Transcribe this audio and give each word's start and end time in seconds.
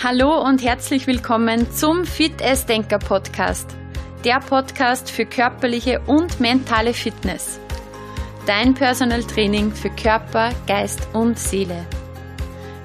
Hallo 0.00 0.40
und 0.44 0.62
herzlich 0.62 1.08
willkommen 1.08 1.72
zum 1.72 2.04
Fit 2.04 2.40
as 2.40 2.64
Denker 2.66 3.00
Podcast. 3.00 3.68
Der 4.24 4.38
Podcast 4.38 5.10
für 5.10 5.26
körperliche 5.26 6.00
und 6.06 6.38
mentale 6.38 6.94
Fitness. 6.94 7.58
Dein 8.46 8.74
Personal 8.74 9.24
Training 9.24 9.72
für 9.72 9.90
Körper, 9.90 10.50
Geist 10.68 11.08
und 11.14 11.36
Seele. 11.36 11.84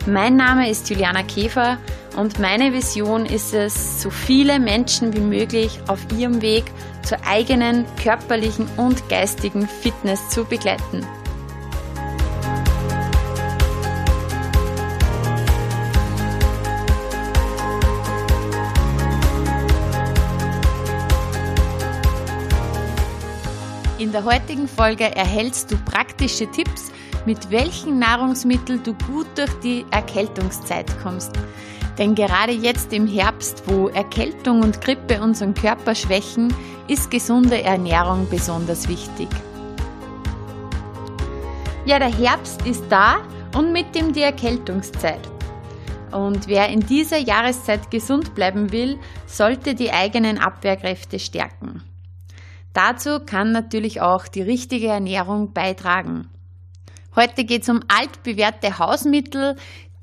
Mein 0.08 0.38
Name 0.38 0.68
ist 0.72 0.90
Juliana 0.90 1.22
Käfer 1.22 1.78
und 2.18 2.40
meine 2.40 2.74
Vision 2.74 3.28
ist 3.28 3.54
es, 3.54 4.02
so 4.02 4.10
viele 4.10 4.60
Menschen 4.60 5.14
wie 5.14 5.20
möglich 5.20 5.80
auf 5.86 6.00
ihrem 6.18 6.42
Weg 6.42 6.64
zur 7.04 7.20
eigenen 7.28 7.86
körperlichen 8.02 8.68
und 8.78 9.08
geistigen 9.08 9.68
Fitness 9.68 10.30
zu 10.30 10.46
begleiten. 10.46 11.06
In 24.04 24.12
der 24.12 24.26
heutigen 24.26 24.68
Folge 24.68 25.16
erhältst 25.16 25.72
du 25.72 25.78
praktische 25.78 26.46
Tipps, 26.52 26.92
mit 27.26 27.50
welchen 27.50 28.00
Nahrungsmitteln 28.00 28.84
du 28.84 28.94
gut 29.08 29.28
durch 29.36 29.54
die 29.64 29.86
Erkältungszeit 29.92 30.88
kommst. 31.02 31.32
Denn 31.98 32.14
gerade 32.14 32.52
jetzt 32.52 32.92
im 32.92 33.08
Herbst, 33.08 33.64
wo 33.66 33.88
Erkältung 33.88 34.62
und 34.62 34.82
Grippe 34.82 35.22
unseren 35.22 35.54
Körper 35.54 35.96
schwächen, 35.96 36.54
ist 36.90 37.12
gesunde 37.12 37.64
Ernährung 37.64 38.28
besonders 38.30 38.90
wichtig. 38.90 39.30
Ja, 41.86 41.98
der 41.98 42.14
Herbst 42.14 42.68
ist 42.68 42.84
da 42.90 43.20
und 43.56 43.72
mit 43.72 43.96
dem 43.96 44.12
die 44.12 44.24
Erkältungszeit. 44.24 45.22
Und 46.12 46.50
wer 46.50 46.68
in 46.68 46.82
dieser 46.82 47.20
Jahreszeit 47.20 47.90
gesund 47.90 48.36
bleiben 48.36 48.74
will, 48.74 49.00
sollte 49.28 49.74
die 49.76 49.94
eigenen 49.94 50.40
Abwehrkräfte 50.40 51.20
stärken. 51.20 51.82
Dazu 52.74 53.20
kann 53.20 53.52
natürlich 53.52 54.02
auch 54.02 54.28
die 54.28 54.42
richtige 54.42 54.88
Ernährung 54.88 55.54
beitragen. 55.54 56.30
Heute 57.16 57.46
geht 57.46 57.62
es 57.62 57.70
um 57.70 57.82
altbewährte 57.88 58.80
Hausmittel, 58.80 59.56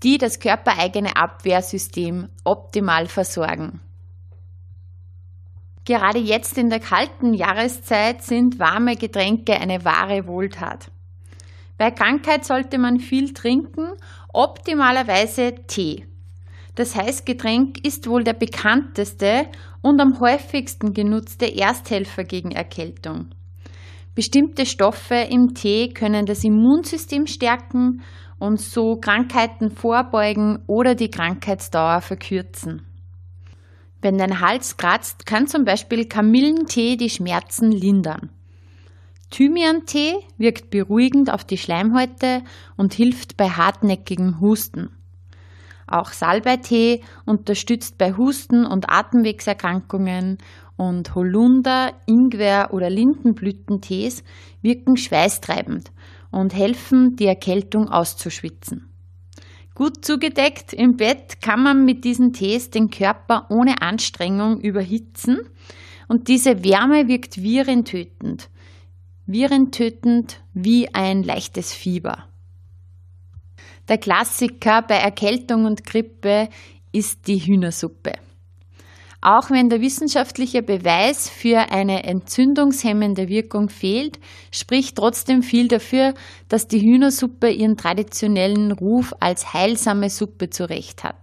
die 0.04 0.18
das 0.18 0.38
körpereigene 0.38 1.16
Abwehrsystem 1.16 2.28
optimal 2.44 3.06
versorgen. 3.06 3.80
Gerade 5.84 6.20
jetzt 6.20 6.56
in 6.56 6.70
der 6.70 6.78
kalten 6.78 7.34
Jahreszeit 7.34 8.22
sind 8.22 8.60
warme 8.60 8.96
Getränke 8.96 9.54
eine 9.54 9.84
wahre 9.84 10.26
Wohltat. 10.26 10.90
Bei 11.78 11.90
Krankheit 11.90 12.44
sollte 12.44 12.78
man 12.78 13.00
viel 13.00 13.32
trinken, 13.32 13.88
optimalerweise 14.32 15.54
Tee. 15.66 16.06
Das 16.76 16.94
Heißgetränk 16.94 17.84
ist 17.84 18.06
wohl 18.06 18.22
der 18.22 18.34
bekannteste 18.34 19.46
und 19.82 20.00
am 20.00 20.20
häufigsten 20.20 20.92
genutzte 20.92 21.46
Ersthelfer 21.46 22.24
gegen 22.24 22.50
Erkältung. 22.50 23.30
Bestimmte 24.14 24.66
Stoffe 24.66 25.14
im 25.14 25.54
Tee 25.54 25.88
können 25.88 26.26
das 26.26 26.44
Immunsystem 26.44 27.26
stärken 27.26 28.02
und 28.38 28.60
so 28.60 28.96
Krankheiten 28.96 29.70
vorbeugen 29.70 30.58
oder 30.66 30.94
die 30.94 31.10
Krankheitsdauer 31.10 32.00
verkürzen. 32.00 32.82
Wenn 34.02 34.18
dein 34.18 34.40
Hals 34.40 34.76
kratzt, 34.76 35.26
kann 35.26 35.46
zum 35.46 35.64
Beispiel 35.64 36.06
Kamillentee 36.06 36.96
die 36.96 37.10
Schmerzen 37.10 37.70
lindern. 37.70 38.30
Thymiantee 39.30 40.14
wirkt 40.38 40.70
beruhigend 40.70 41.32
auf 41.32 41.44
die 41.44 41.58
Schleimhäute 41.58 42.42
und 42.76 42.94
hilft 42.94 43.36
bei 43.36 43.48
hartnäckigen 43.48 44.40
Husten. 44.40 44.90
Auch 45.90 46.12
Salbeitee 46.12 47.02
unterstützt 47.26 47.98
bei 47.98 48.16
Husten 48.16 48.64
und 48.64 48.88
Atemwegserkrankungen 48.88 50.38
und 50.76 51.14
Holunder, 51.14 51.92
Ingwer 52.06 52.72
oder 52.72 52.88
Lindenblütentees 52.88 54.22
wirken 54.62 54.96
schweißtreibend 54.96 55.90
und 56.30 56.54
helfen, 56.54 57.16
die 57.16 57.26
Erkältung 57.26 57.88
auszuschwitzen. 57.88 58.86
Gut 59.74 60.04
zugedeckt 60.04 60.72
im 60.72 60.96
Bett 60.96 61.42
kann 61.42 61.62
man 61.62 61.84
mit 61.84 62.04
diesen 62.04 62.32
Tees 62.32 62.70
den 62.70 62.90
Körper 62.90 63.46
ohne 63.50 63.82
Anstrengung 63.82 64.60
überhitzen 64.60 65.40
und 66.06 66.28
diese 66.28 66.62
Wärme 66.62 67.08
wirkt 67.08 67.42
virentötend. 67.42 68.48
Virentötend 69.26 70.40
wie 70.54 70.94
ein 70.94 71.22
leichtes 71.22 71.72
Fieber. 71.72 72.29
Der 73.90 73.98
Klassiker 73.98 74.82
bei 74.82 74.94
Erkältung 74.94 75.64
und 75.64 75.84
Grippe 75.84 76.48
ist 76.92 77.26
die 77.26 77.38
Hühnersuppe. 77.38 78.12
Auch 79.20 79.50
wenn 79.50 79.68
der 79.68 79.80
wissenschaftliche 79.80 80.62
Beweis 80.62 81.28
für 81.28 81.72
eine 81.72 82.04
entzündungshemmende 82.04 83.28
Wirkung 83.28 83.68
fehlt, 83.68 84.20
spricht 84.52 84.96
trotzdem 84.96 85.42
viel 85.42 85.66
dafür, 85.66 86.14
dass 86.48 86.68
die 86.68 86.80
Hühnersuppe 86.80 87.50
ihren 87.50 87.76
traditionellen 87.76 88.70
Ruf 88.70 89.12
als 89.18 89.52
heilsame 89.54 90.08
Suppe 90.08 90.50
zurecht 90.50 91.02
hat. 91.02 91.18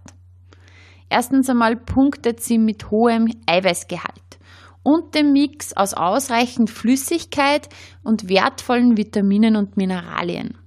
Erstens 1.08 1.48
einmal 1.48 1.74
punktet 1.74 2.40
sie 2.40 2.58
mit 2.58 2.90
hohem 2.90 3.32
Eiweißgehalt 3.46 4.38
und 4.82 5.14
dem 5.14 5.32
Mix 5.32 5.74
aus 5.74 5.94
ausreichend 5.94 6.68
Flüssigkeit 6.68 7.70
und 8.04 8.28
wertvollen 8.28 8.98
Vitaminen 8.98 9.56
und 9.56 9.78
Mineralien. 9.78 10.58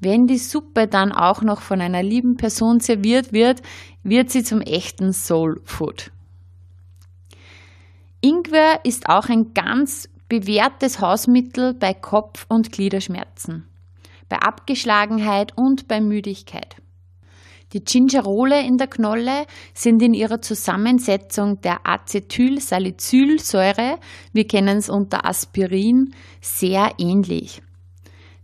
Wenn 0.00 0.26
die 0.26 0.38
Suppe 0.38 0.86
dann 0.86 1.12
auch 1.12 1.42
noch 1.42 1.60
von 1.60 1.80
einer 1.80 2.02
lieben 2.02 2.36
Person 2.36 2.80
serviert 2.80 3.32
wird, 3.32 3.62
wird 4.02 4.30
sie 4.30 4.44
zum 4.44 4.60
echten 4.60 5.12
Soul 5.12 5.60
Food. 5.64 6.10
Ingwer 8.20 8.80
ist 8.84 9.08
auch 9.08 9.28
ein 9.28 9.54
ganz 9.54 10.08
bewährtes 10.28 11.00
Hausmittel 11.00 11.74
bei 11.74 11.94
Kopf- 11.94 12.46
und 12.48 12.72
Gliederschmerzen, 12.72 13.68
bei 14.28 14.38
Abgeschlagenheit 14.38 15.56
und 15.56 15.88
bei 15.88 16.00
Müdigkeit. 16.00 16.76
Die 17.72 17.84
Gingerole 17.84 18.64
in 18.64 18.78
der 18.78 18.86
Knolle 18.86 19.46
sind 19.74 20.00
in 20.02 20.14
ihrer 20.14 20.40
Zusammensetzung 20.40 21.60
der 21.60 21.86
Acetylsalicylsäure, 21.86 23.98
wir 24.32 24.46
kennen 24.46 24.78
es 24.78 24.88
unter 24.88 25.26
Aspirin, 25.26 26.14
sehr 26.40 26.92
ähnlich. 26.98 27.60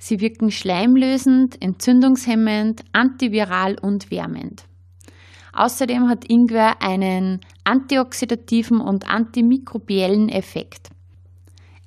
Sie 0.07 0.21
wirken 0.21 0.51
schleimlösend, 0.51 1.63
entzündungshemmend, 1.63 2.85
antiviral 2.93 3.79
und 3.81 4.11
wärmend. 4.11 4.67
Außerdem 5.55 6.11
hat 6.11 6.29
Ingwer 6.31 6.83
einen 6.83 7.41
antioxidativen 7.65 8.83
und 8.83 9.09
antimikrobiellen 9.09 10.29
Effekt. 10.29 10.91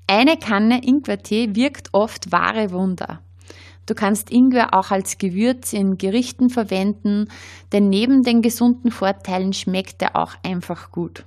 Eine 0.07 0.35
Kanne 0.37 0.83
Ingwertee 0.83 1.53
wirkt 1.53 1.89
oft 1.91 2.31
wahre 2.31 2.71
Wunder. 2.71 3.21
Du 3.85 3.93
kannst 3.93 4.31
Ingwer 4.31 4.73
auch 4.73 4.89
als 4.89 5.19
Gewürz 5.19 5.71
in 5.73 5.99
Gerichten 5.99 6.49
verwenden, 6.49 7.27
denn 7.71 7.87
neben 7.87 8.23
den 8.23 8.41
gesunden 8.41 8.89
Vorteilen 8.89 9.53
schmeckt 9.53 10.01
er 10.01 10.15
auch 10.15 10.33
einfach 10.41 10.91
gut. 10.91 11.23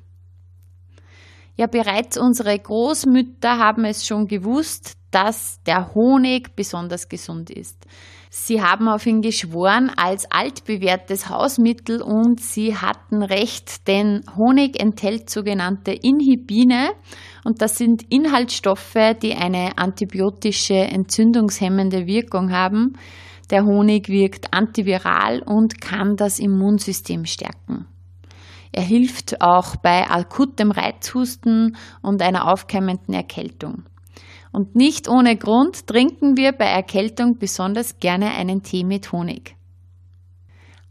Ja, 1.54 1.68
bereits 1.68 2.18
unsere 2.18 2.58
Großmütter 2.58 3.58
haben 3.58 3.84
es 3.84 4.04
schon 4.04 4.26
gewusst, 4.26 4.96
dass 5.10 5.62
der 5.64 5.94
Honig 5.94 6.54
besonders 6.56 7.08
gesund 7.08 7.50
ist. 7.50 7.86
Sie 8.32 8.62
haben 8.62 8.88
auf 8.88 9.06
ihn 9.06 9.22
geschworen 9.22 9.90
als 9.96 10.30
altbewährtes 10.30 11.28
Hausmittel 11.28 12.00
und 12.00 12.40
sie 12.40 12.76
hatten 12.76 13.24
recht, 13.24 13.88
denn 13.88 14.22
Honig 14.36 14.80
enthält 14.80 15.28
sogenannte 15.28 15.90
Inhibine 15.90 16.90
und 17.44 17.60
das 17.60 17.76
sind 17.76 18.04
Inhaltsstoffe, 18.08 19.16
die 19.20 19.34
eine 19.34 19.76
antibiotische 19.78 20.74
entzündungshemmende 20.74 22.06
Wirkung 22.06 22.52
haben. 22.52 22.92
Der 23.50 23.64
Honig 23.64 24.08
wirkt 24.08 24.54
antiviral 24.54 25.42
und 25.44 25.80
kann 25.80 26.14
das 26.14 26.38
Immunsystem 26.38 27.24
stärken. 27.24 27.86
Er 28.70 28.84
hilft 28.84 29.40
auch 29.40 29.74
bei 29.74 30.08
akutem 30.08 30.70
Reizhusten 30.70 31.76
und 32.02 32.22
einer 32.22 32.52
aufkeimenden 32.52 33.12
Erkältung. 33.12 33.82
Und 34.52 34.74
nicht 34.74 35.08
ohne 35.08 35.36
Grund 35.36 35.86
trinken 35.86 36.36
wir 36.36 36.52
bei 36.52 36.66
Erkältung 36.66 37.38
besonders 37.38 38.00
gerne 38.00 38.32
einen 38.32 38.62
Tee 38.62 38.84
mit 38.84 39.12
Honig. 39.12 39.54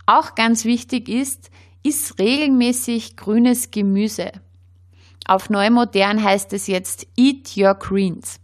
Auch 0.06 0.35
ganz 0.35 0.65
wichtig 0.65 1.09
ist, 1.09 1.51
iss 1.83 2.17
regelmäßig 2.17 3.15
grünes 3.17 3.71
Gemüse. 3.71 4.31
Auf 5.25 5.50
Neumodern 5.50 6.23
heißt 6.23 6.53
es 6.53 6.67
jetzt 6.67 7.06
Eat 7.15 7.56
Your 7.56 7.75
Greens. 7.75 8.39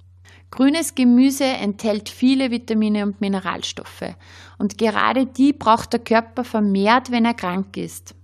Grünes 0.52 0.96
Gemüse 0.96 1.46
enthält 1.46 2.08
viele 2.10 2.52
Vitamine 2.52 3.04
und 3.04 3.20
Mineralstoffe 3.20 4.16
und 4.58 4.78
gerade 4.78 5.26
die 5.26 5.52
braucht 5.52 5.94
der 5.94 6.00
Körper 6.00 6.44
vermehrt, 6.44 7.12
wenn 7.12 7.26
er 7.26 7.34
krank 7.34 7.76
ist. 7.76 8.16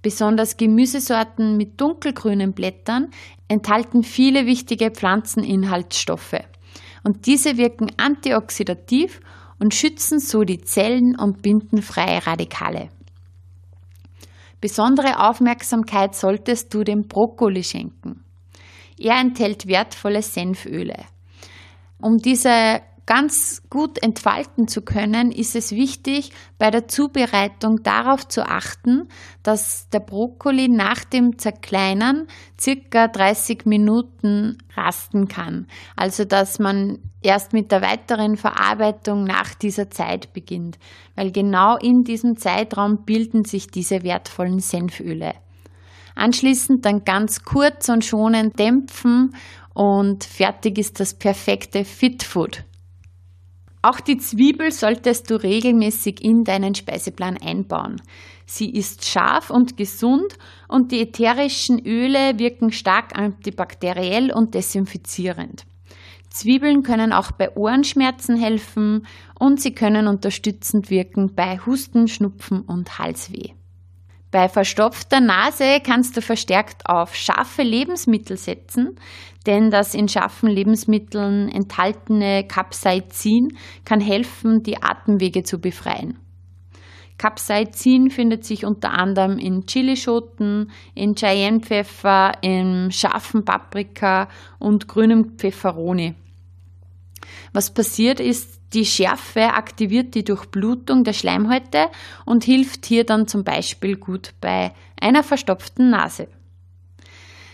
Besonders 0.00 0.56
Gemüsesorten 0.56 1.56
mit 1.56 1.80
dunkelgrünen 1.80 2.52
Blättern 2.52 3.10
enthalten 3.48 4.02
viele 4.02 4.46
wichtige 4.46 4.90
Pflanzeninhaltsstoffe 4.90 6.40
und 7.04 7.26
diese 7.26 7.56
wirken 7.56 7.88
antioxidativ 7.96 9.20
und 9.58 9.74
schützen 9.74 10.18
so 10.18 10.42
die 10.42 10.60
Zellen 10.60 11.16
und 11.18 11.42
binden 11.42 11.82
freie 11.82 12.26
Radikale. 12.26 12.88
Besondere 14.60 15.20
Aufmerksamkeit 15.28 16.14
solltest 16.14 16.72
du 16.72 16.84
dem 16.84 17.06
Brokkoli 17.06 17.62
schenken. 17.62 18.24
Er 18.98 19.20
enthält 19.20 19.66
wertvolle 19.66 20.22
Senföle. 20.22 20.96
Um 22.00 22.16
diese 22.16 22.80
ganz 23.06 23.62
gut 23.68 24.02
entfalten 24.02 24.66
zu 24.66 24.82
können, 24.82 25.30
ist 25.30 25.56
es 25.56 25.72
wichtig, 25.72 26.30
bei 26.58 26.70
der 26.70 26.88
Zubereitung 26.88 27.82
darauf 27.82 28.26
zu 28.26 28.46
achten, 28.46 29.08
dass 29.42 29.88
der 29.90 30.00
Brokkoli 30.00 30.68
nach 30.68 31.04
dem 31.04 31.38
Zerkleinern 31.38 32.26
circa 32.58 33.08
30 33.08 33.66
Minuten 33.66 34.58
rasten 34.74 35.28
kann. 35.28 35.66
Also, 35.96 36.24
dass 36.24 36.58
man 36.58 36.98
erst 37.22 37.52
mit 37.52 37.72
der 37.72 37.82
weiteren 37.82 38.36
Verarbeitung 38.36 39.24
nach 39.24 39.54
dieser 39.54 39.90
Zeit 39.90 40.32
beginnt, 40.32 40.78
weil 41.14 41.30
genau 41.30 41.76
in 41.76 42.04
diesem 42.04 42.36
Zeitraum 42.36 43.04
bilden 43.04 43.44
sich 43.44 43.68
diese 43.68 44.02
wertvollen 44.02 44.60
Senföle. 44.60 45.32
Anschließend 46.14 46.84
dann 46.84 47.04
ganz 47.04 47.42
kurz 47.42 47.88
und 47.88 48.04
schonend 48.04 48.58
dämpfen 48.58 49.34
und 49.74 50.22
fertig 50.22 50.78
ist 50.78 51.00
das 51.00 51.14
perfekte 51.14 51.84
Fit 51.84 52.22
Food. 52.22 52.64
Auch 53.84 54.00
die 54.00 54.16
Zwiebel 54.16 54.72
solltest 54.72 55.30
du 55.30 55.34
regelmäßig 55.34 56.24
in 56.24 56.44
deinen 56.44 56.74
Speiseplan 56.74 57.36
einbauen. 57.36 58.00
Sie 58.46 58.70
ist 58.70 59.04
scharf 59.04 59.50
und 59.50 59.76
gesund 59.76 60.38
und 60.68 60.90
die 60.90 61.02
ätherischen 61.02 61.84
Öle 61.84 62.38
wirken 62.38 62.72
stark 62.72 63.14
antibakteriell 63.14 64.32
und 64.32 64.54
desinfizierend. 64.54 65.66
Zwiebeln 66.30 66.82
können 66.82 67.12
auch 67.12 67.32
bei 67.32 67.54
Ohrenschmerzen 67.54 68.36
helfen 68.36 69.06
und 69.38 69.60
sie 69.60 69.74
können 69.74 70.06
unterstützend 70.06 70.88
wirken 70.88 71.34
bei 71.34 71.58
Husten, 71.58 72.08
Schnupfen 72.08 72.62
und 72.62 72.98
Halsweh. 72.98 73.50
Bei 74.34 74.48
verstopfter 74.48 75.20
Nase 75.20 75.78
kannst 75.80 76.16
du 76.16 76.20
verstärkt 76.20 76.86
auf 76.86 77.14
scharfe 77.14 77.62
Lebensmittel 77.62 78.36
setzen, 78.36 78.98
denn 79.46 79.70
das 79.70 79.94
in 79.94 80.08
scharfen 80.08 80.48
Lebensmitteln 80.48 81.48
enthaltene 81.48 82.42
Capsaicin 82.42 83.56
kann 83.84 84.00
helfen, 84.00 84.64
die 84.64 84.82
Atemwege 84.82 85.44
zu 85.44 85.60
befreien. 85.60 86.18
Capsaicin 87.16 88.10
findet 88.10 88.44
sich 88.44 88.64
unter 88.64 88.90
anderem 88.90 89.38
in 89.38 89.66
Chilischoten, 89.66 90.72
in 90.96 91.14
Cayennepfeffer, 91.14 92.32
im 92.42 92.90
scharfen 92.90 93.44
Paprika 93.44 94.26
und 94.58 94.88
grünem 94.88 95.38
Pfefferoni. 95.38 96.16
Was 97.52 97.72
passiert 97.72 98.20
ist, 98.20 98.60
die 98.72 98.84
Schärfe 98.84 99.54
aktiviert 99.54 100.14
die 100.14 100.24
Durchblutung 100.24 101.04
der 101.04 101.12
Schleimhäute 101.12 101.88
und 102.24 102.44
hilft 102.44 102.86
hier 102.86 103.04
dann 103.04 103.28
zum 103.28 103.44
Beispiel 103.44 103.96
gut 103.96 104.34
bei 104.40 104.72
einer 105.00 105.22
verstopften 105.22 105.90
Nase. 105.90 106.28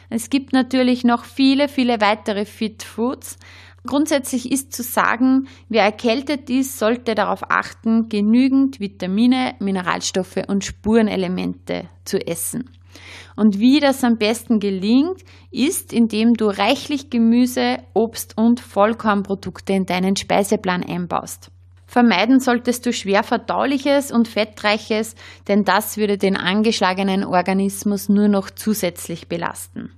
Es 0.08 0.28
gibt 0.28 0.52
natürlich 0.52 1.05
noch 1.05 1.25
viele, 1.25 1.69
viele 1.69 2.00
weitere 2.00 2.44
Fit 2.44 2.82
Foods. 2.82 3.38
Grundsätzlich 3.87 4.50
ist 4.50 4.75
zu 4.75 4.82
sagen, 4.82 5.46
wer 5.69 5.84
erkältet 5.84 6.50
ist, 6.50 6.78
sollte 6.78 7.14
darauf 7.14 7.50
achten, 7.50 8.08
genügend 8.08 8.81
Vitamine, 8.81 9.55
Mineralstoffe 9.61 10.43
und 10.49 10.64
Spurenelemente 10.64 11.88
zu 12.05 12.19
essen. 12.26 12.70
Und 13.37 13.59
wie 13.59 13.81
das 13.81 14.05
am 14.05 14.19
besten 14.19 14.61
gelingt, 14.61 15.23
ist, 15.51 15.93
indem 15.93 16.35
du 16.35 16.47
reichlich 16.47 17.11
Gemüse, 17.11 17.79
Obst 17.95 18.37
und 18.37 18.61
Vollkornprodukte 18.61 19.73
in 19.73 19.87
deinen 19.87 20.17
Speiseplan 20.17 20.85
einbaust. 20.85 21.51
Vermeiden 21.87 22.39
solltest 22.39 22.87
du 22.87 22.93
schwer 22.93 23.25
verdauliches 23.25 24.13
und 24.13 24.29
fettreiches, 24.29 25.17
denn 25.49 25.65
das 25.65 25.97
würde 25.97 26.19
den 26.19 26.37
angeschlagenen 26.37 27.25
Organismus 27.25 28.09
nur 28.09 28.29
noch 28.29 28.49
zusätzlich 28.51 29.27
belasten. 29.27 29.91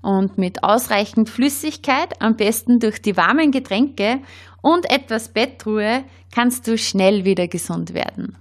Und 0.00 0.38
mit 0.38 0.64
ausreichend 0.64 1.28
Flüssigkeit, 1.28 2.22
am 2.22 2.36
besten 2.36 2.80
durch 2.80 3.02
die 3.02 3.16
warmen 3.18 3.50
Getränke 3.50 4.20
und 4.62 4.90
etwas 4.90 5.28
Bettruhe, 5.28 6.04
kannst 6.34 6.66
du 6.66 6.78
schnell 6.78 7.26
wieder 7.26 7.46
gesund 7.46 7.92
werden. 7.92 8.36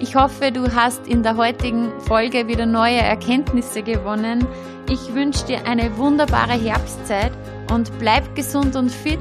Ich 0.00 0.16
hoffe, 0.16 0.50
du 0.50 0.74
hast 0.74 1.06
in 1.06 1.22
der 1.22 1.36
heutigen 1.36 1.92
Folge 2.00 2.48
wieder 2.48 2.64
neue 2.64 2.96
Erkenntnisse 2.96 3.82
gewonnen. 3.82 4.46
Ich 4.88 5.14
wünsche 5.14 5.44
dir 5.44 5.66
eine 5.66 5.94
wunderbare 5.98 6.54
Herbstzeit 6.54 7.32
und 7.70 7.96
bleib 7.98 8.34
gesund 8.34 8.76
und 8.76 8.90
fit. 8.90 9.20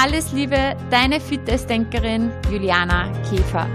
Alles 0.00 0.30
Liebe, 0.30 0.76
deine 0.90 1.18
Fitnessdenkerin 1.18 2.30
Juliana 2.52 3.10
Käfer. 3.28 3.66